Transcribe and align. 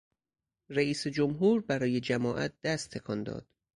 رئیس 0.69 1.07
جمهور 1.07 1.61
برای 1.61 1.99
جماعت 1.99 2.61
دست 2.61 2.89
تکان 2.89 3.23
داد. 3.23 3.47